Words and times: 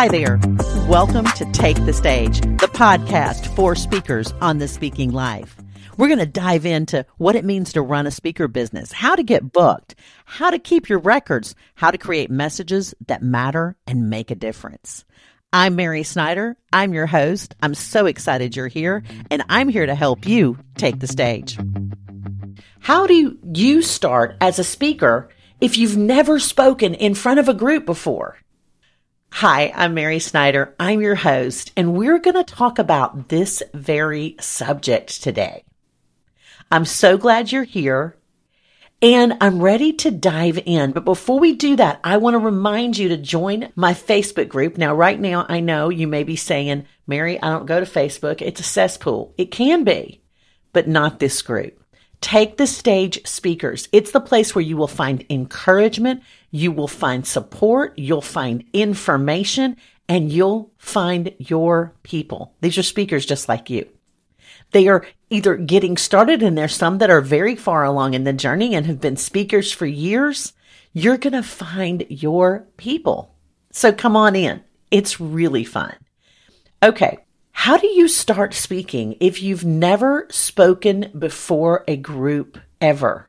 Hi 0.00 0.08
there. 0.08 0.40
Welcome 0.88 1.26
to 1.26 1.44
Take 1.52 1.76
the 1.84 1.92
Stage, 1.92 2.40
the 2.40 2.70
podcast 2.72 3.54
for 3.54 3.74
speakers 3.74 4.32
on 4.40 4.56
the 4.56 4.66
speaking 4.66 5.10
life. 5.10 5.58
We're 5.98 6.06
going 6.06 6.20
to 6.20 6.24
dive 6.24 6.64
into 6.64 7.04
what 7.18 7.36
it 7.36 7.44
means 7.44 7.74
to 7.74 7.82
run 7.82 8.06
a 8.06 8.10
speaker 8.10 8.48
business, 8.48 8.92
how 8.92 9.14
to 9.14 9.22
get 9.22 9.52
booked, 9.52 9.94
how 10.24 10.48
to 10.48 10.58
keep 10.58 10.88
your 10.88 11.00
records, 11.00 11.54
how 11.74 11.90
to 11.90 11.98
create 11.98 12.30
messages 12.30 12.94
that 13.08 13.22
matter 13.22 13.76
and 13.86 14.08
make 14.08 14.30
a 14.30 14.34
difference. 14.34 15.04
I'm 15.52 15.76
Mary 15.76 16.02
Snyder. 16.02 16.56
I'm 16.72 16.94
your 16.94 17.06
host. 17.06 17.54
I'm 17.60 17.74
so 17.74 18.06
excited 18.06 18.56
you're 18.56 18.68
here, 18.68 19.02
and 19.30 19.44
I'm 19.50 19.68
here 19.68 19.84
to 19.84 19.94
help 19.94 20.26
you 20.26 20.56
take 20.78 21.00
the 21.00 21.08
stage. 21.08 21.58
How 22.78 23.06
do 23.06 23.38
you 23.52 23.82
start 23.82 24.38
as 24.40 24.58
a 24.58 24.64
speaker 24.64 25.28
if 25.60 25.76
you've 25.76 25.98
never 25.98 26.38
spoken 26.38 26.94
in 26.94 27.14
front 27.14 27.38
of 27.38 27.50
a 27.50 27.54
group 27.54 27.84
before? 27.84 28.38
Hi, 29.32 29.72
I'm 29.74 29.94
Mary 29.94 30.18
Snyder. 30.18 30.74
I'm 30.78 31.00
your 31.00 31.14
host, 31.14 31.72
and 31.74 31.94
we're 31.94 32.18
going 32.18 32.34
to 32.34 32.44
talk 32.44 32.78
about 32.78 33.30
this 33.30 33.62
very 33.72 34.36
subject 34.38 35.22
today. 35.22 35.64
I'm 36.70 36.84
so 36.84 37.16
glad 37.16 37.50
you're 37.50 37.64
here 37.64 38.16
and 39.00 39.38
I'm 39.40 39.62
ready 39.62 39.94
to 39.94 40.10
dive 40.10 40.60
in. 40.66 40.92
But 40.92 41.06
before 41.06 41.40
we 41.40 41.54
do 41.54 41.76
that, 41.76 42.00
I 42.04 42.18
want 42.18 42.34
to 42.34 42.38
remind 42.38 42.98
you 42.98 43.08
to 43.08 43.16
join 43.16 43.72
my 43.76 43.94
Facebook 43.94 44.48
group. 44.48 44.76
Now, 44.76 44.94
right 44.94 45.18
now, 45.18 45.46
I 45.48 45.60
know 45.60 45.88
you 45.88 46.06
may 46.06 46.22
be 46.22 46.36
saying, 46.36 46.84
Mary, 47.06 47.40
I 47.40 47.48
don't 47.48 47.64
go 47.64 47.80
to 47.80 47.86
Facebook. 47.86 48.42
It's 48.42 48.60
a 48.60 48.64
cesspool. 48.64 49.32
It 49.38 49.50
can 49.50 49.84
be, 49.84 50.22
but 50.74 50.86
not 50.86 51.18
this 51.18 51.40
group. 51.40 51.79
Take 52.20 52.56
the 52.58 52.66
stage 52.66 53.26
speakers. 53.26 53.88
It's 53.92 54.10
the 54.10 54.20
place 54.20 54.54
where 54.54 54.62
you 54.62 54.76
will 54.76 54.88
find 54.88 55.24
encouragement. 55.30 56.22
You 56.50 56.70
will 56.70 56.88
find 56.88 57.26
support. 57.26 57.98
You'll 57.98 58.20
find 58.20 58.64
information 58.72 59.76
and 60.08 60.30
you'll 60.30 60.70
find 60.76 61.34
your 61.38 61.94
people. 62.02 62.54
These 62.60 62.76
are 62.76 62.82
speakers 62.82 63.24
just 63.24 63.48
like 63.48 63.70
you. 63.70 63.88
They 64.72 64.88
are 64.88 65.06
either 65.30 65.56
getting 65.56 65.96
started 65.96 66.42
and 66.42 66.58
there's 66.58 66.74
some 66.74 66.98
that 66.98 67.10
are 67.10 67.20
very 67.20 67.56
far 67.56 67.84
along 67.84 68.14
in 68.14 68.24
the 68.24 68.32
journey 68.32 68.74
and 68.74 68.86
have 68.86 69.00
been 69.00 69.16
speakers 69.16 69.72
for 69.72 69.86
years. 69.86 70.52
You're 70.92 71.18
going 71.18 71.32
to 71.32 71.42
find 71.42 72.04
your 72.08 72.66
people. 72.76 73.34
So 73.70 73.92
come 73.92 74.16
on 74.16 74.36
in. 74.36 74.62
It's 74.90 75.20
really 75.20 75.64
fun. 75.64 75.94
Okay. 76.82 77.18
How 77.64 77.76
do 77.76 77.88
you 77.88 78.08
start 78.08 78.54
speaking 78.54 79.18
if 79.20 79.42
you've 79.42 79.66
never 79.66 80.26
spoken 80.30 81.10
before 81.18 81.84
a 81.86 81.94
group 81.94 82.56
ever? 82.80 83.28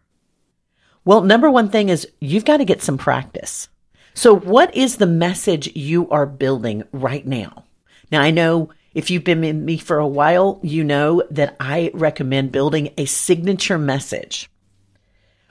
Well, 1.03 1.19
number 1.19 1.51
one 1.51 1.67
thing 1.67 1.89
is 1.89 2.07
you've 2.21 2.45
got 2.45 2.57
to 2.57 2.63
get 2.63 2.81
some 2.81 2.97
practice. 2.97 3.67
So 4.13 4.33
what 4.33 4.73
is 4.73 4.95
the 4.95 5.05
message 5.05 5.75
you 5.75 6.09
are 6.11 6.25
building 6.25 6.83
right 6.93 7.27
now? 7.27 7.65
Now 8.09 8.21
I 8.21 8.31
know 8.31 8.69
if 8.93 9.11
you've 9.11 9.25
been 9.25 9.41
with 9.41 9.57
me 9.57 9.77
for 9.77 9.97
a 9.97 10.07
while, 10.07 10.61
you 10.63 10.85
know 10.85 11.23
that 11.29 11.57
I 11.59 11.91
recommend 11.93 12.53
building 12.53 12.93
a 12.97 13.03
signature 13.07 13.77
message. 13.77 14.49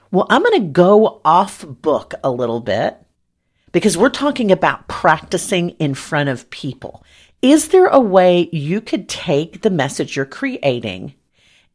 Well, 0.09 0.25
I'm 0.27 0.41
going 0.41 0.59
to 0.59 0.67
go 0.69 1.21
off 1.23 1.63
book 1.67 2.15
a 2.23 2.31
little 2.31 2.61
bit 2.61 2.97
because 3.71 3.97
we're 3.97 4.09
talking 4.09 4.51
about 4.51 4.87
practicing 4.87 5.71
in 5.71 5.93
front 5.93 6.29
of 6.29 6.49
people. 6.49 7.03
Is 7.41 7.69
there 7.69 7.87
a 7.87 7.99
way 7.99 8.49
you 8.51 8.81
could 8.81 9.09
take 9.09 9.61
the 9.61 9.69
message 9.69 10.15
you're 10.15 10.25
creating 10.25 11.15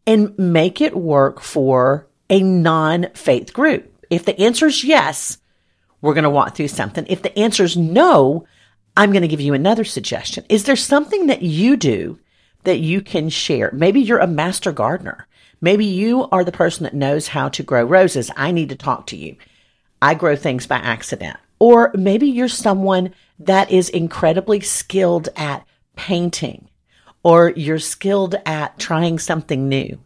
and 0.06 0.38
make 0.38 0.80
it 0.80 0.96
work 0.96 1.40
for 1.40 2.06
a 2.30 2.40
non 2.42 3.08
faith 3.14 3.52
group? 3.52 3.92
If 4.10 4.24
the 4.24 4.38
answer 4.40 4.66
is 4.66 4.84
yes, 4.84 5.38
we're 6.00 6.14
going 6.14 6.24
to 6.24 6.30
walk 6.30 6.54
through 6.54 6.68
something. 6.68 7.06
If 7.08 7.22
the 7.22 7.36
answer 7.38 7.64
is 7.64 7.76
no, 7.76 8.46
I'm 8.96 9.10
going 9.10 9.22
to 9.22 9.28
give 9.28 9.40
you 9.40 9.54
another 9.54 9.84
suggestion. 9.84 10.44
Is 10.48 10.64
there 10.64 10.76
something 10.76 11.26
that 11.26 11.42
you 11.42 11.76
do 11.76 12.18
that 12.62 12.78
you 12.78 13.00
can 13.00 13.28
share? 13.28 13.70
Maybe 13.72 14.00
you're 14.00 14.18
a 14.18 14.26
master 14.26 14.70
gardener. 14.70 15.26
Maybe 15.60 15.86
you 15.86 16.28
are 16.30 16.44
the 16.44 16.52
person 16.52 16.84
that 16.84 16.94
knows 16.94 17.28
how 17.28 17.48
to 17.48 17.62
grow 17.62 17.84
roses. 17.84 18.30
I 18.36 18.52
need 18.52 18.68
to 18.68 18.76
talk 18.76 19.06
to 19.08 19.16
you. 19.16 19.36
I 20.00 20.14
grow 20.14 20.36
things 20.36 20.66
by 20.66 20.76
accident. 20.76 21.38
Or 21.58 21.90
maybe 21.94 22.26
you're 22.26 22.48
someone 22.48 23.14
that 23.38 23.70
is 23.70 23.88
incredibly 23.88 24.60
skilled 24.60 25.28
at 25.36 25.66
painting 25.96 26.68
or 27.22 27.50
you're 27.56 27.78
skilled 27.78 28.36
at 28.46 28.78
trying 28.78 29.18
something 29.18 29.68
new. 29.68 29.98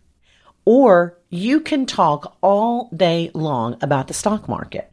Or 0.64 1.18
you 1.28 1.60
can 1.60 1.84
talk 1.84 2.36
all 2.42 2.88
day 2.94 3.30
long 3.34 3.76
about 3.82 4.08
the 4.08 4.14
stock 4.14 4.48
market. 4.48 4.90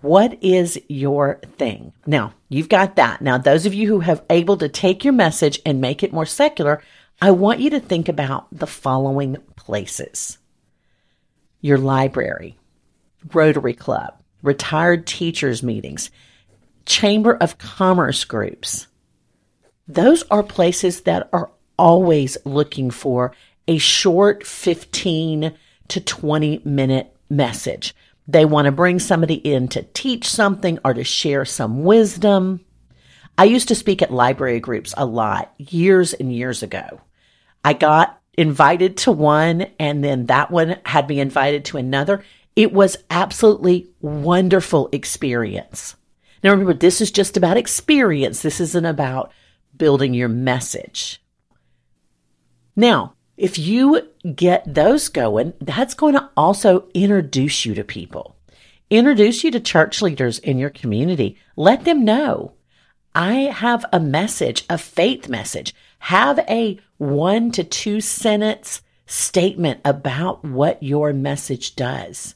What 0.00 0.42
is 0.42 0.80
your 0.88 1.38
thing? 1.56 1.92
Now, 2.06 2.34
you've 2.48 2.68
got 2.68 2.96
that. 2.96 3.22
Now, 3.22 3.38
those 3.38 3.66
of 3.66 3.74
you 3.74 3.86
who 3.86 4.00
have 4.00 4.24
able 4.28 4.56
to 4.56 4.68
take 4.68 5.04
your 5.04 5.12
message 5.12 5.60
and 5.64 5.80
make 5.80 6.02
it 6.02 6.12
more 6.12 6.26
secular, 6.26 6.82
I 7.20 7.30
want 7.30 7.60
you 7.60 7.70
to 7.70 7.80
think 7.80 8.08
about 8.08 8.48
the 8.50 8.66
following 8.66 9.36
places. 9.54 10.38
Your 11.60 11.78
library, 11.78 12.58
Rotary 13.32 13.74
Club, 13.74 14.21
retired 14.42 15.06
teachers 15.06 15.62
meetings, 15.62 16.10
Chamber 16.84 17.34
of 17.34 17.58
Commerce 17.58 18.24
groups. 18.24 18.86
Those 19.88 20.22
are 20.30 20.42
places 20.42 21.02
that 21.02 21.28
are 21.32 21.50
always 21.78 22.36
looking 22.44 22.90
for 22.90 23.34
a 23.68 23.78
short 23.78 24.46
15 24.46 25.54
to 25.88 26.00
20 26.00 26.62
minute 26.64 27.14
message. 27.28 27.94
They 28.28 28.44
want 28.44 28.66
to 28.66 28.72
bring 28.72 28.98
somebody 28.98 29.34
in 29.34 29.68
to 29.68 29.82
teach 29.82 30.28
something 30.28 30.78
or 30.84 30.94
to 30.94 31.04
share 31.04 31.44
some 31.44 31.84
wisdom. 31.84 32.60
I 33.36 33.44
used 33.44 33.68
to 33.68 33.74
speak 33.74 34.02
at 34.02 34.12
library 34.12 34.60
groups 34.60 34.94
a 34.96 35.04
lot 35.04 35.52
years 35.58 36.12
and 36.12 36.32
years 36.32 36.62
ago. 36.62 37.00
I 37.64 37.72
got 37.72 38.20
invited 38.36 38.96
to 38.98 39.12
one 39.12 39.66
and 39.78 40.02
then 40.02 40.26
that 40.26 40.50
one 40.50 40.76
had 40.84 41.08
me 41.08 41.20
invited 41.20 41.64
to 41.66 41.78
another. 41.78 42.24
It 42.54 42.72
was 42.72 42.98
absolutely 43.10 43.88
wonderful 44.00 44.88
experience. 44.92 45.96
Now 46.42 46.50
remember, 46.50 46.74
this 46.74 47.00
is 47.00 47.10
just 47.10 47.36
about 47.36 47.56
experience. 47.56 48.42
This 48.42 48.60
isn't 48.60 48.84
about 48.84 49.32
building 49.76 50.12
your 50.14 50.28
message. 50.28 51.22
Now, 52.76 53.14
if 53.36 53.58
you 53.58 54.08
get 54.34 54.62
those 54.72 55.08
going, 55.08 55.54
that's 55.60 55.94
going 55.94 56.14
to 56.14 56.30
also 56.36 56.88
introduce 56.94 57.64
you 57.64 57.74
to 57.74 57.84
people, 57.84 58.36
introduce 58.90 59.42
you 59.44 59.50
to 59.50 59.60
church 59.60 60.02
leaders 60.02 60.38
in 60.38 60.58
your 60.58 60.70
community. 60.70 61.38
Let 61.56 61.84
them 61.84 62.04
know 62.04 62.52
I 63.14 63.34
have 63.34 63.84
a 63.92 64.00
message, 64.00 64.64
a 64.70 64.78
faith 64.78 65.28
message. 65.28 65.74
Have 66.00 66.38
a 66.40 66.78
one 66.96 67.50
to 67.52 67.64
two 67.64 68.00
sentence 68.00 68.82
statement 69.06 69.80
about 69.84 70.44
what 70.44 70.82
your 70.82 71.12
message 71.12 71.76
does. 71.76 72.34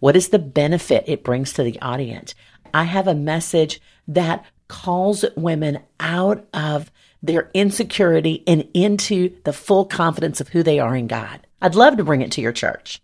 What 0.00 0.16
is 0.16 0.30
the 0.30 0.38
benefit 0.38 1.04
it 1.06 1.22
brings 1.22 1.52
to 1.52 1.62
the 1.62 1.80
audience? 1.80 2.34
I 2.74 2.84
have 2.84 3.06
a 3.06 3.14
message 3.14 3.80
that 4.08 4.44
calls 4.68 5.24
women 5.36 5.80
out 5.98 6.46
of 6.52 6.90
their 7.22 7.50
insecurity 7.54 8.42
and 8.46 8.68
into 8.72 9.36
the 9.44 9.52
full 9.52 9.84
confidence 9.84 10.40
of 10.40 10.48
who 10.48 10.62
they 10.62 10.78
are 10.78 10.96
in 10.96 11.06
God. 11.06 11.46
I'd 11.60 11.74
love 11.74 11.96
to 11.98 12.04
bring 12.04 12.22
it 12.22 12.32
to 12.32 12.40
your 12.40 12.52
church. 12.52 13.00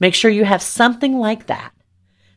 Make 0.00 0.14
sure 0.14 0.30
you 0.30 0.44
have 0.44 0.62
something 0.62 1.18
like 1.18 1.46
that. 1.46 1.72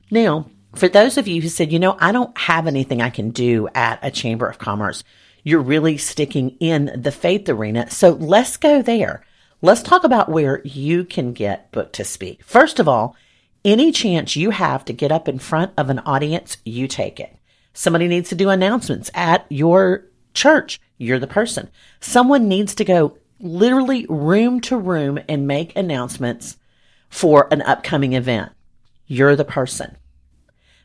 Now, 0.09 0.49
for 0.75 0.89
those 0.89 1.17
of 1.17 1.27
you 1.27 1.41
who 1.41 1.49
said, 1.49 1.71
you 1.71 1.79
know, 1.79 1.97
I 1.99 2.11
don't 2.11 2.37
have 2.37 2.67
anything 2.67 3.01
I 3.01 3.09
can 3.09 3.29
do 3.29 3.69
at 3.73 3.99
a 4.01 4.11
chamber 4.11 4.47
of 4.47 4.57
commerce, 4.57 5.03
you're 5.43 5.61
really 5.61 5.97
sticking 5.97 6.51
in 6.59 6.91
the 7.01 7.11
faith 7.11 7.47
arena. 7.47 7.89
So 7.89 8.11
let's 8.11 8.57
go 8.57 8.81
there. 8.81 9.23
Let's 9.61 9.83
talk 9.83 10.03
about 10.03 10.29
where 10.29 10.61
you 10.63 11.05
can 11.05 11.33
get 11.33 11.71
booked 11.71 11.93
to 11.93 12.03
speak. 12.03 12.43
First 12.43 12.79
of 12.79 12.87
all, 12.87 13.15
any 13.63 13.91
chance 13.91 14.35
you 14.35 14.49
have 14.49 14.85
to 14.85 14.93
get 14.93 15.11
up 15.11 15.27
in 15.27 15.39
front 15.39 15.71
of 15.77 15.89
an 15.89 15.99
audience, 15.99 16.57
you 16.65 16.87
take 16.87 17.19
it. 17.19 17.35
Somebody 17.73 18.07
needs 18.07 18.29
to 18.29 18.35
do 18.35 18.49
announcements 18.49 19.09
at 19.13 19.45
your 19.49 20.05
church, 20.33 20.79
you're 20.97 21.19
the 21.19 21.27
person. 21.27 21.69
Someone 21.99 22.47
needs 22.47 22.75
to 22.75 22.85
go 22.85 23.17
literally 23.39 24.05
room 24.09 24.61
to 24.61 24.77
room 24.77 25.19
and 25.27 25.47
make 25.47 25.75
announcements 25.75 26.57
for 27.09 27.47
an 27.51 27.61
upcoming 27.61 28.13
event. 28.13 28.51
You're 29.07 29.35
the 29.35 29.45
person. 29.45 29.97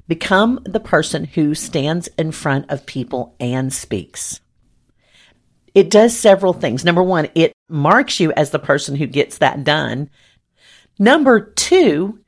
Become 0.08 0.60
the 0.64 0.80
person 0.80 1.24
who 1.24 1.54
stands 1.54 2.08
in 2.18 2.32
front 2.32 2.70
of 2.70 2.86
people 2.86 3.34
and 3.40 3.72
speaks. 3.72 4.40
It 5.74 5.90
does 5.90 6.16
several 6.16 6.52
things. 6.52 6.84
Number 6.84 7.02
one, 7.02 7.28
it 7.34 7.52
marks 7.68 8.18
you 8.18 8.32
as 8.32 8.50
the 8.50 8.58
person 8.58 8.96
who 8.96 9.06
gets 9.06 9.38
that 9.38 9.64
done. 9.64 10.08
Number 10.98 11.40
two, 11.40 12.20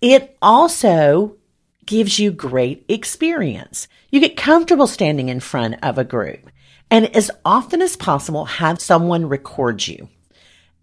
it 0.00 0.36
also 0.42 1.36
gives 1.84 2.18
you 2.18 2.32
great 2.32 2.84
experience. 2.88 3.88
You 4.10 4.20
get 4.20 4.36
comfortable 4.36 4.86
standing 4.86 5.28
in 5.28 5.40
front 5.40 5.76
of 5.82 5.98
a 5.98 6.04
group. 6.04 6.50
And 6.90 7.14
as 7.16 7.30
often 7.44 7.82
as 7.82 7.96
possible, 7.96 8.44
have 8.44 8.80
someone 8.80 9.28
record 9.28 9.86
you. 9.86 10.08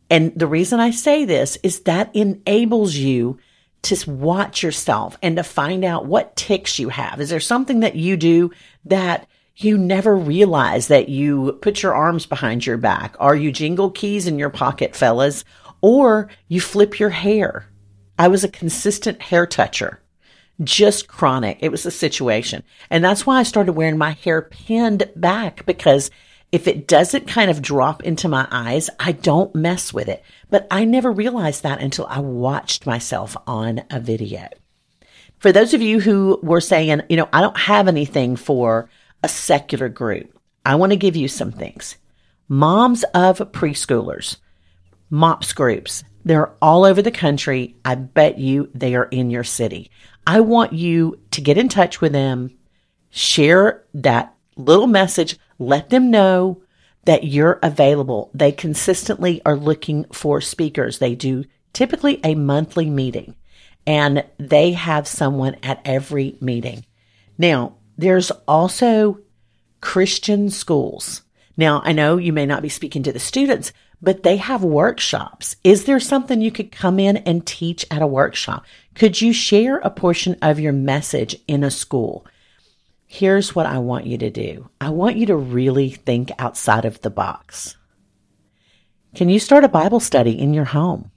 And 0.09 0.33
the 0.35 0.47
reason 0.47 0.79
I 0.79 0.91
say 0.91 1.25
this 1.25 1.57
is 1.63 1.81
that 1.81 2.15
enables 2.15 2.95
you 2.95 3.39
to 3.83 4.11
watch 4.11 4.63
yourself 4.63 5.17
and 5.21 5.35
to 5.37 5.43
find 5.43 5.83
out 5.83 6.05
what 6.05 6.35
tics 6.35 6.79
you 6.79 6.89
have. 6.89 7.19
Is 7.19 7.29
there 7.29 7.39
something 7.39 7.81
that 7.81 7.95
you 7.95 8.15
do 8.15 8.51
that 8.85 9.27
you 9.57 9.77
never 9.77 10.15
realize 10.15 10.87
that 10.87 11.09
you 11.09 11.53
put 11.61 11.83
your 11.83 11.93
arms 11.93 12.25
behind 12.25 12.65
your 12.65 12.77
back? 12.77 13.15
Are 13.19 13.35
you 13.35 13.51
jingle 13.51 13.91
keys 13.91 14.25
in 14.25 14.39
your 14.39 14.49
pocket, 14.49 14.95
fellas? 14.95 15.43
Or 15.81 16.29
you 16.47 16.61
flip 16.61 16.99
your 16.99 17.09
hair? 17.09 17.67
I 18.23 18.29
was 18.29 18.45
a 18.45 18.47
consistent 18.47 19.21
hair 19.21 19.45
toucher, 19.45 19.99
just 20.63 21.09
chronic. 21.09 21.57
It 21.59 21.71
was 21.71 21.85
a 21.85 21.91
situation. 21.91 22.63
And 22.89 23.03
that's 23.03 23.25
why 23.25 23.39
I 23.39 23.43
started 23.43 23.73
wearing 23.73 23.97
my 23.97 24.11
hair 24.11 24.43
pinned 24.43 25.11
back 25.13 25.65
because 25.65 26.09
if 26.49 26.65
it 26.65 26.87
doesn't 26.87 27.27
kind 27.27 27.51
of 27.51 27.61
drop 27.61 28.01
into 28.03 28.29
my 28.29 28.47
eyes, 28.49 28.89
I 28.97 29.11
don't 29.11 29.53
mess 29.53 29.93
with 29.93 30.07
it. 30.07 30.23
But 30.49 30.67
I 30.71 30.85
never 30.85 31.11
realized 31.11 31.63
that 31.63 31.81
until 31.81 32.05
I 32.05 32.21
watched 32.21 32.85
myself 32.85 33.35
on 33.45 33.83
a 33.91 33.99
video. 33.99 34.47
For 35.39 35.51
those 35.51 35.73
of 35.73 35.81
you 35.81 35.99
who 35.99 36.39
were 36.41 36.61
saying, 36.61 37.01
you 37.09 37.17
know, 37.17 37.27
I 37.33 37.41
don't 37.41 37.57
have 37.57 37.89
anything 37.89 38.37
for 38.37 38.89
a 39.21 39.27
secular 39.27 39.89
group, 39.89 40.39
I 40.65 40.75
want 40.75 40.93
to 40.93 40.97
give 40.97 41.17
you 41.17 41.27
some 41.27 41.51
things. 41.51 41.97
Moms 42.47 43.03
of 43.13 43.39
preschoolers, 43.51 44.37
MOPS 45.09 45.51
groups, 45.51 46.05
they're 46.25 46.53
all 46.61 46.85
over 46.85 47.01
the 47.01 47.11
country. 47.11 47.75
I 47.83 47.95
bet 47.95 48.37
you 48.37 48.69
they 48.73 48.95
are 48.95 49.05
in 49.05 49.29
your 49.29 49.43
city. 49.43 49.91
I 50.25 50.39
want 50.39 50.73
you 50.73 51.19
to 51.31 51.41
get 51.41 51.57
in 51.57 51.69
touch 51.69 51.99
with 51.99 52.13
them, 52.13 52.51
share 53.09 53.83
that 53.93 54.35
little 54.55 54.87
message, 54.87 55.37
let 55.59 55.89
them 55.89 56.11
know 56.11 56.61
that 57.05 57.25
you're 57.25 57.59
available. 57.61 58.31
They 58.33 58.51
consistently 58.51 59.41
are 59.45 59.55
looking 59.55 60.05
for 60.05 60.39
speakers. 60.39 60.99
They 60.99 61.15
do 61.15 61.43
typically 61.73 62.19
a 62.23 62.35
monthly 62.35 62.89
meeting 62.89 63.35
and 63.85 64.23
they 64.37 64.71
have 64.71 65.07
someone 65.07 65.57
at 65.63 65.81
every 65.83 66.37
meeting. 66.39 66.85
Now, 67.37 67.75
there's 67.97 68.31
also 68.47 69.19
Christian 69.81 70.49
schools. 70.49 71.23
Now, 71.57 71.81
I 71.83 71.91
know 71.91 72.17
you 72.17 72.31
may 72.33 72.45
not 72.45 72.61
be 72.61 72.69
speaking 72.69 73.03
to 73.03 73.11
the 73.11 73.19
students, 73.19 73.73
but 74.03 74.23
they 74.23 74.35
have 74.35 74.65
workshops. 74.65 75.55
Is 75.63 75.85
there 75.85 75.99
something 75.99 76.41
you 76.41 76.51
could 76.51 76.73
come 76.73 76.99
in 76.99 77.17
and 77.17 77.47
teach 77.47 77.85
at 77.89 78.01
a 78.01 78.07
workshop? 78.07 78.65
Could 78.95 79.21
you 79.21 79.31
share 79.31 79.77
a 79.77 79.89
portion 79.89 80.35
of 80.41 80.59
your 80.59 80.73
message 80.73 81.37
in 81.47 81.63
a 81.63 81.71
school? 81.71 82.27
Here's 83.07 83.55
what 83.55 83.65
I 83.65 83.77
want 83.77 84.05
you 84.05 84.17
to 84.17 84.29
do. 84.29 84.69
I 84.81 84.89
want 84.89 85.15
you 85.15 85.25
to 85.27 85.37
really 85.37 85.89
think 85.89 86.31
outside 86.37 86.83
of 86.83 86.99
the 86.99 87.09
box. 87.09 87.77
Can 89.15 89.29
you 89.29 89.39
start 89.39 89.63
a 89.63 89.69
Bible 89.69 90.01
study 90.01 90.37
in 90.37 90.53
your 90.53 90.65
home? 90.65 91.09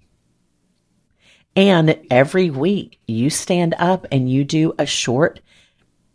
And 1.57 1.99
every 2.09 2.51
week 2.51 3.01
you 3.09 3.31
stand 3.31 3.75
up 3.79 4.07
and 4.13 4.31
you 4.31 4.45
do 4.45 4.75
a 4.79 4.87
short 4.87 5.41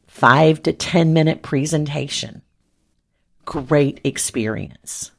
five 0.08 0.64
to 0.64 0.72
10 0.72 1.12
minute 1.12 1.42
presentation. 1.42 2.44
Great 3.44 4.00
experience. 4.06 5.12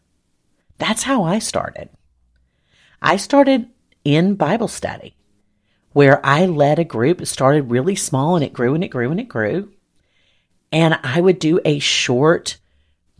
That's 0.82 1.04
how 1.04 1.22
I 1.22 1.38
started. 1.38 1.90
I 3.00 3.16
started 3.16 3.68
in 4.04 4.34
Bible 4.34 4.66
study 4.66 5.14
where 5.92 6.20
I 6.26 6.46
led 6.46 6.80
a 6.80 6.84
group. 6.84 7.20
It 7.20 7.26
started 7.26 7.70
really 7.70 7.94
small 7.94 8.34
and 8.34 8.44
it 8.44 8.52
grew 8.52 8.74
and 8.74 8.82
it 8.82 8.88
grew 8.88 9.12
and 9.12 9.20
it 9.20 9.28
grew. 9.28 9.72
And 10.72 10.98
I 11.04 11.20
would 11.20 11.38
do 11.38 11.60
a 11.64 11.78
short, 11.78 12.58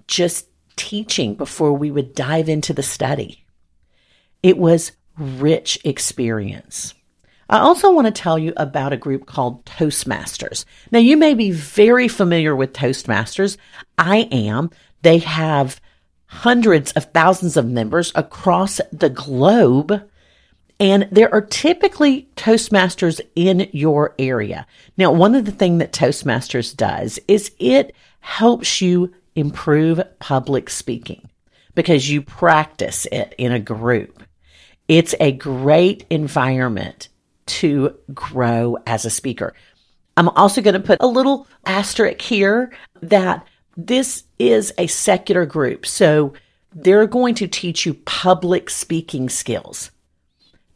just 0.09 0.49
teaching 0.75 1.37
before 1.37 1.73
we 1.73 1.93
would 1.93 2.17
dive 2.17 2.49
into 2.49 2.73
the 2.73 2.83
study. 2.83 3.45
It 4.43 4.59
was 4.59 4.91
rich 5.17 5.79
experience. 5.85 6.95
I 7.49 7.61
also 7.61 7.93
want 7.93 8.09
to 8.09 8.23
tell 8.23 8.41
you 8.41 8.55
about 8.57 8.93
a 8.93 8.97
group 8.97 9.27
called 9.27 9.65
Toastmasters. 9.67 10.65
Now, 10.91 10.99
you 10.99 11.17
may 11.17 11.35
be 11.35 11.53
very 11.53 12.09
familiar 12.09 12.57
with 12.57 12.73
Toastmasters. 12.73 13.57
I 13.97 14.29
am. 14.33 14.71
They 15.03 15.19
have 15.19 15.81
hundreds 16.33 16.93
of 16.93 17.05
thousands 17.13 17.59
of 17.59 17.67
members 17.67 18.11
across 18.15 18.81
the 18.91 19.11
globe. 19.11 20.03
And 20.81 21.07
there 21.13 21.33
are 21.33 21.43
typically 21.43 22.27
Toastmasters 22.37 23.21
in 23.37 23.69
your 23.73 24.15
area. 24.19 24.67
Now, 24.97 25.13
one 25.13 25.35
of 25.35 25.45
the 25.45 25.53
things 25.53 25.79
that 25.81 25.93
Toastmasters 25.93 26.75
does 26.75 27.21
is 27.29 27.53
it 27.59 27.95
helps 28.21 28.81
you 28.81 29.13
improve 29.37 30.01
public 30.21 30.71
speaking 30.71 31.29
because 31.75 32.11
you 32.11 32.23
practice 32.23 33.07
it 33.13 33.35
in 33.37 33.53
a 33.53 33.61
group. 33.61 34.23
It's 34.89 35.15
a 35.21 35.33
great 35.33 36.07
environment 36.09 37.11
to 37.47 37.95
grow 38.15 38.79
as 38.87 39.05
a 39.05 39.11
speaker. 39.11 39.53
I'm 40.17 40.31
also 40.31 40.63
going 40.63 40.75
to 40.75 40.81
put 40.81 40.99
a 41.01 41.07
little 41.07 41.47
asterisk 41.67 42.23
here 42.23 42.73
that 43.03 43.47
this 43.77 44.25
is 44.39 44.73
a 44.79 44.87
secular 44.87 45.47
group, 45.47 45.87
so 45.87 46.35
they're 46.75 47.07
going 47.07 47.35
to 47.37 47.47
teach 47.47 47.87
you 47.87 47.95
public 47.95 48.71
speaking 48.71 49.29
skills, 49.29 49.91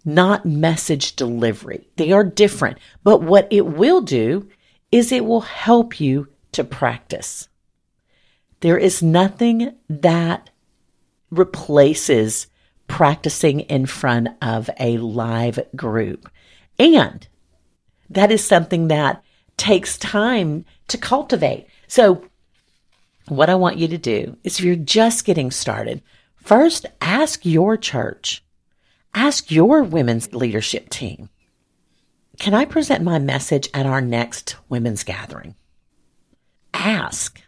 not 0.05 0.47
message 0.47 1.17
delivery. 1.17 1.89
They 1.97 2.13
are 2.13 2.25
different, 2.25 2.79
but 3.03 3.23
what 3.23 3.49
it 3.51 3.67
will 3.67 4.01
do 4.01 4.49
is 4.93 5.13
it 5.13 5.25
will 5.25 5.43
help 5.43 6.01
you 6.01 6.29
to 6.53 6.65
practice. 6.65 7.49
There 8.61 8.79
is 8.79 9.03
nothing 9.03 9.75
that 9.89 10.51
replaces 11.31 12.47
practicing 12.89 13.61
in 13.61 13.87
front 13.87 14.29
of 14.41 14.71
a 14.79 14.97
live 14.99 15.59
group. 15.75 16.31
And 16.79 17.27
that 18.09 18.31
is 18.31 18.47
something 18.47 18.89
that 18.89 19.23
takes 19.57 19.99
time 19.99 20.65
to 20.89 20.99
cultivate. 20.99 21.67
So 21.89 22.25
what 23.29 23.51
I 23.51 23.55
want 23.55 23.79
you 23.79 23.89
to 23.89 23.99
do 23.99 24.37
is 24.45 24.59
if 24.59 24.65
you're 24.65 24.77
just 24.77 25.25
getting 25.25 25.51
started, 25.51 26.03
first 26.37 26.87
ask 27.01 27.45
your 27.45 27.77
church, 27.77 28.45
ask 29.15 29.51
your 29.51 29.83
women's 29.83 30.33
leadership 30.33 30.89
team, 30.91 31.29
can 32.39 32.55
I 32.55 32.65
present 32.65 33.03
my 33.03 33.19
message 33.19 33.69
at 33.75 33.87
our 33.87 34.01
next 34.01 34.57
women's 34.69 35.05
gathering? 35.05 35.55
Ask. 36.75 37.41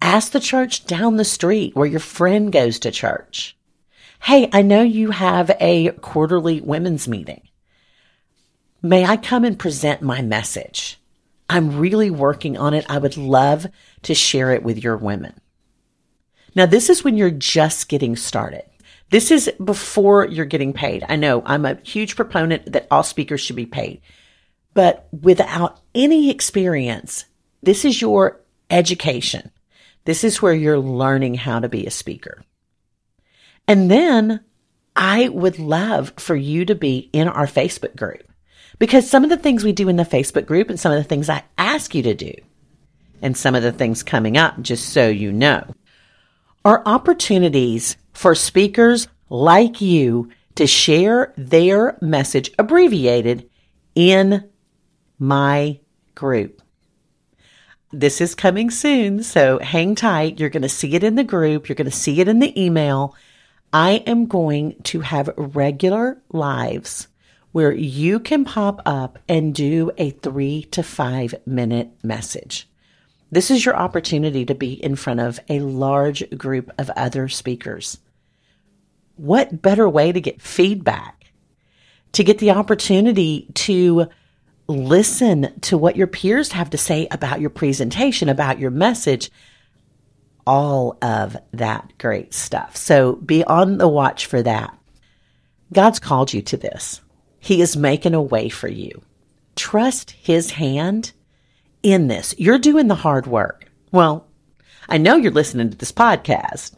Ask 0.00 0.32
the 0.32 0.40
church 0.40 0.86
down 0.86 1.16
the 1.16 1.24
street 1.24 1.74
where 1.74 1.86
your 1.86 2.00
friend 2.00 2.52
goes 2.52 2.78
to 2.80 2.90
church. 2.90 3.56
Hey, 4.22 4.48
I 4.52 4.62
know 4.62 4.82
you 4.82 5.10
have 5.10 5.50
a 5.60 5.90
quarterly 5.90 6.60
women's 6.60 7.08
meeting. 7.08 7.42
May 8.80 9.04
I 9.04 9.16
come 9.16 9.44
and 9.44 9.58
present 9.58 10.02
my 10.02 10.22
message? 10.22 10.98
I'm 11.48 11.78
really 11.78 12.10
working 12.10 12.56
on 12.56 12.74
it. 12.74 12.86
I 12.88 12.98
would 12.98 13.16
love 13.16 13.66
to 14.02 14.14
share 14.14 14.52
it 14.52 14.62
with 14.62 14.82
your 14.82 14.96
women. 14.96 15.34
Now, 16.54 16.66
this 16.66 16.88
is 16.88 17.02
when 17.02 17.16
you're 17.16 17.30
just 17.30 17.88
getting 17.88 18.16
started. 18.16 18.64
This 19.10 19.30
is 19.30 19.50
before 19.62 20.26
you're 20.26 20.46
getting 20.46 20.72
paid. 20.72 21.04
I 21.08 21.16
know 21.16 21.42
I'm 21.44 21.66
a 21.66 21.78
huge 21.82 22.16
proponent 22.16 22.72
that 22.72 22.86
all 22.90 23.02
speakers 23.02 23.40
should 23.40 23.56
be 23.56 23.66
paid, 23.66 24.00
but 24.72 25.06
without 25.12 25.80
any 25.94 26.30
experience, 26.30 27.26
this 27.62 27.84
is 27.84 28.00
your 28.00 28.40
education. 28.70 29.50
This 30.04 30.24
is 30.24 30.42
where 30.42 30.54
you're 30.54 30.78
learning 30.78 31.34
how 31.34 31.60
to 31.60 31.68
be 31.68 31.86
a 31.86 31.90
speaker. 31.90 32.42
And 33.66 33.90
then 33.90 34.40
I 34.96 35.28
would 35.28 35.58
love 35.58 36.12
for 36.18 36.36
you 36.36 36.64
to 36.66 36.74
be 36.74 37.10
in 37.12 37.28
our 37.28 37.46
Facebook 37.46 37.96
group. 37.96 38.30
Because 38.78 39.08
some 39.08 39.24
of 39.24 39.30
the 39.30 39.36
things 39.36 39.64
we 39.64 39.72
do 39.72 39.88
in 39.88 39.96
the 39.96 40.04
Facebook 40.04 40.46
group 40.46 40.68
and 40.68 40.78
some 40.78 40.92
of 40.92 40.98
the 40.98 41.08
things 41.08 41.28
I 41.28 41.44
ask 41.56 41.94
you 41.94 42.02
to 42.02 42.14
do 42.14 42.32
and 43.22 43.36
some 43.36 43.54
of 43.54 43.62
the 43.62 43.72
things 43.72 44.02
coming 44.02 44.36
up, 44.36 44.60
just 44.60 44.90
so 44.90 45.08
you 45.08 45.32
know, 45.32 45.74
are 46.64 46.82
opportunities 46.86 47.96
for 48.12 48.34
speakers 48.34 49.08
like 49.28 49.80
you 49.80 50.30
to 50.56 50.66
share 50.66 51.32
their 51.36 51.98
message 52.00 52.50
abbreviated 52.58 53.48
in 53.94 54.48
my 55.18 55.80
group. 56.14 56.62
This 57.92 58.20
is 58.20 58.34
coming 58.34 58.70
soon, 58.70 59.22
so 59.22 59.60
hang 59.60 59.94
tight. 59.94 60.40
You're 60.40 60.50
going 60.50 60.62
to 60.62 60.68
see 60.68 60.94
it 60.94 61.04
in 61.04 61.14
the 61.14 61.24
group. 61.24 61.68
You're 61.68 61.76
going 61.76 61.90
to 61.90 61.96
see 61.96 62.20
it 62.20 62.28
in 62.28 62.40
the 62.40 62.60
email. 62.60 63.14
I 63.72 64.02
am 64.06 64.26
going 64.26 64.76
to 64.84 65.00
have 65.00 65.30
regular 65.36 66.20
lives 66.32 67.08
where 67.54 67.72
you 67.72 68.18
can 68.18 68.44
pop 68.44 68.82
up 68.84 69.16
and 69.28 69.54
do 69.54 69.88
a 69.96 70.10
three 70.10 70.64
to 70.64 70.82
five 70.82 71.36
minute 71.46 71.88
message. 72.02 72.68
This 73.30 73.48
is 73.48 73.64
your 73.64 73.76
opportunity 73.76 74.44
to 74.44 74.56
be 74.56 74.72
in 74.72 74.96
front 74.96 75.20
of 75.20 75.38
a 75.48 75.60
large 75.60 76.28
group 76.36 76.72
of 76.78 76.90
other 76.96 77.28
speakers. 77.28 77.98
What 79.14 79.62
better 79.62 79.88
way 79.88 80.10
to 80.10 80.20
get 80.20 80.42
feedback? 80.42 81.26
To 82.14 82.24
get 82.24 82.38
the 82.38 82.50
opportunity 82.50 83.46
to 83.54 84.08
listen 84.66 85.60
to 85.60 85.78
what 85.78 85.94
your 85.94 86.08
peers 86.08 86.50
have 86.50 86.70
to 86.70 86.76
say 86.76 87.06
about 87.12 87.40
your 87.40 87.50
presentation, 87.50 88.28
about 88.28 88.58
your 88.58 88.72
message, 88.72 89.30
all 90.44 90.98
of 91.00 91.36
that 91.52 91.92
great 91.98 92.34
stuff. 92.34 92.76
So 92.76 93.12
be 93.12 93.44
on 93.44 93.78
the 93.78 93.86
watch 93.86 94.26
for 94.26 94.42
that. 94.42 94.76
God's 95.72 96.00
called 96.00 96.32
you 96.32 96.42
to 96.42 96.56
this. 96.56 97.00
He 97.44 97.60
is 97.60 97.76
making 97.76 98.14
a 98.14 98.22
way 98.22 98.48
for 98.48 98.68
you. 98.68 99.02
Trust 99.54 100.12
His 100.12 100.52
hand 100.52 101.12
in 101.82 102.08
this. 102.08 102.34
You're 102.38 102.58
doing 102.58 102.88
the 102.88 102.94
hard 102.94 103.26
work. 103.26 103.70
Well, 103.92 104.26
I 104.88 104.96
know 104.96 105.16
you're 105.16 105.30
listening 105.30 105.68
to 105.68 105.76
this 105.76 105.92
podcast 105.92 106.74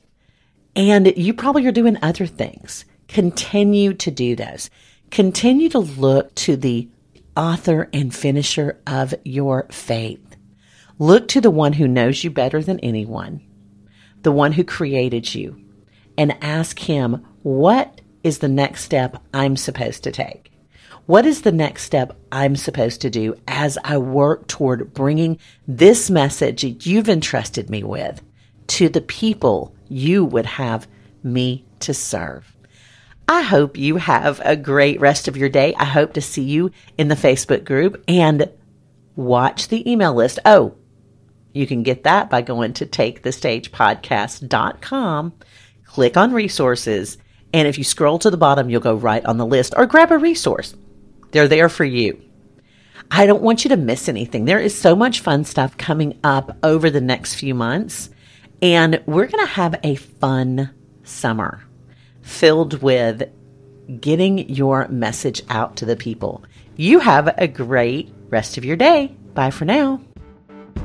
and 0.75 1.17
you 1.17 1.35
probably 1.35 1.65
are 1.69 1.73
doing 1.73 1.97
other 2.03 2.27
things. 2.27 2.85
Continue 3.07 3.95
to 3.95 4.11
do 4.11 4.35
those. 4.35 4.69
Continue 5.13 5.69
to 5.69 5.79
look 5.79 6.35
to 6.35 6.57
the 6.57 6.89
author 7.37 7.89
and 7.93 8.13
finisher 8.13 8.81
of 8.89 9.15
your 9.25 9.69
faith. 9.71 10.37
Look 10.99 11.29
to 11.29 11.41
the 11.41 11.49
one 11.49 11.75
who 11.75 11.87
knows 11.87 12.25
you 12.25 12.31
better 12.31 12.61
than 12.61 12.81
anyone, 12.81 13.41
the 14.23 14.33
one 14.33 14.51
who 14.51 14.65
created 14.65 15.33
you, 15.33 15.65
and 16.19 16.37
ask 16.43 16.77
him, 16.81 17.25
what 17.45 18.01
is 18.25 18.41
the 18.41 18.49
next 18.49 18.83
step 18.83 19.23
I'm 19.33 19.57
supposed 19.57 20.03
to 20.03 20.11
take? 20.11 20.51
What 21.07 21.25
is 21.25 21.41
the 21.43 21.53
next 21.53 21.85
step 21.85 22.17
I'm 22.33 22.57
supposed 22.57 23.01
to 23.03 23.11
do 23.11 23.37
as 23.47 23.79
I 23.85 23.99
work 23.99 24.49
toward 24.49 24.93
bringing 24.93 25.39
this 25.69 26.11
message 26.11 26.65
you've 26.85 27.09
entrusted 27.09 27.71
me 27.71 27.85
with 27.85 28.21
to 28.69 28.89
the 28.89 29.01
people 29.01 29.73
you 29.89 30.25
would 30.25 30.47
have 30.47 30.89
me 31.23 31.65
to 31.81 31.93
serve? 31.95 32.57
I 33.29 33.43
hope 33.43 33.77
you 33.77 33.99
have 33.99 34.41
a 34.45 34.57
great 34.57 34.99
rest 34.99 35.29
of 35.29 35.37
your 35.37 35.49
day. 35.49 35.77
I 35.77 35.85
hope 35.85 36.15
to 36.15 36.21
see 36.21 36.43
you 36.43 36.73
in 36.99 37.07
the 37.07 37.15
Facebook 37.15 37.65
group 37.65 38.03
and 38.09 38.51
watch 39.15 39.69
the 39.69 39.89
email 39.89 40.13
list. 40.13 40.41
Oh, 40.45 40.75
you 41.53 41.69
can 41.69 41.85
get 41.85 42.03
that 42.03 42.31
by 42.31 42.43
going 42.43 42.73
to 42.75 42.85
takethestagepodcast.com, 42.85 45.33
click 45.85 46.17
on 46.17 46.33
resources, 46.33 47.17
and 47.55 47.69
if 47.69 47.79
you 47.79 47.85
scroll 47.85 48.19
to 48.19 48.29
the 48.29 48.37
bottom, 48.37 48.69
you'll 48.69 48.81
go 48.81 48.97
right 48.97 49.25
on 49.25 49.37
the 49.37 49.47
list 49.47 49.73
or 49.77 49.87
grab 49.87 50.11
a 50.11 50.19
resource. 50.19 50.75
They're 51.37 51.49
there 51.49 51.69
for 51.69 51.85
you. 51.85 52.19
I 53.11 53.27
don't 53.27 53.43
want 53.43 53.63
you 53.63 53.69
to 53.69 53.77
miss 53.77 54.09
anything. 54.09 54.47
There 54.47 54.59
is 54.59 54.75
so 54.75 54.97
much 54.97 55.21
fun 55.21 55.45
stuff 55.45 55.77
coming 55.77 56.19
up 56.25 56.57
over 56.63 56.89
the 56.89 57.03
next 57.03 57.35
few 57.35 57.55
months, 57.55 58.09
and 58.63 59.03
we're 59.05 59.27
going 59.27 59.45
to 59.45 59.53
have 59.53 59.79
a 59.85 59.97
fun 59.97 60.71
summer 61.05 61.63
filled 62.23 62.81
with 62.81 63.31
getting 64.01 64.49
your 64.49 64.89
message 64.89 65.43
out 65.51 65.77
to 65.77 65.85
the 65.85 65.95
people. 65.95 66.43
You 66.77 67.01
have 67.01 67.35
a 67.37 67.47
great 67.47 68.11
rest 68.31 68.57
of 68.57 68.65
your 68.65 68.77
day. 68.77 69.15
Bye 69.35 69.51
for 69.51 69.67
now. 69.67 70.01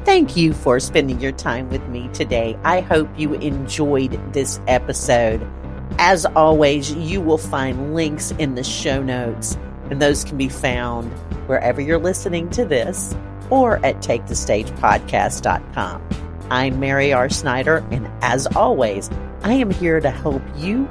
Thank 0.03 0.35
you 0.35 0.51
for 0.51 0.81
spending 0.81 1.21
your 1.21 1.31
time 1.31 1.69
with 1.69 1.87
me 1.87 2.09
today. 2.11 2.59
I 2.65 2.81
hope 2.81 3.07
you 3.17 3.35
enjoyed 3.35 4.19
this 4.33 4.59
episode. 4.67 5.49
As 5.97 6.25
always, 6.25 6.91
you 6.91 7.21
will 7.21 7.37
find 7.37 7.95
links 7.95 8.31
in 8.31 8.55
the 8.55 8.65
show 8.65 9.01
notes 9.01 9.57
and 9.91 10.01
those 10.01 10.23
can 10.23 10.37
be 10.37 10.49
found 10.49 11.11
wherever 11.47 11.81
you're 11.81 11.99
listening 11.99 12.49
to 12.49 12.65
this 12.65 13.15
or 13.51 13.85
at 13.85 13.97
takethestagepodcast.com. 13.97 16.09
I'm 16.49 16.79
Mary 16.79 17.13
R. 17.13 17.29
Snyder, 17.29 17.85
and 17.91 18.09
as 18.23 18.47
always, 18.55 19.11
I 19.43 19.53
am 19.53 19.69
here 19.69 19.99
to 19.99 20.09
help 20.09 20.41
you 20.55 20.87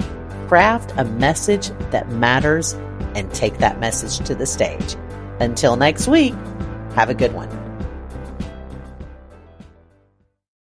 craft 0.47 0.93
a 0.97 1.05
message 1.05 1.71
that 1.91 2.09
matters 2.11 2.75
and 3.15 3.33
take 3.33 3.59
that 3.59 3.81
message 3.81 4.25
to 4.27 4.35
the 4.35 4.47
stage. 4.47 4.97
Until 5.41 5.77
next 5.77 6.07
week, 6.07 6.35
have 6.95 7.09
a 7.09 7.15
good 7.15 7.33
one. 7.33 7.60